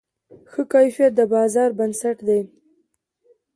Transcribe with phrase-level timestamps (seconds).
[0.51, 2.41] ښه کیفیت د بازار بنسټ دی.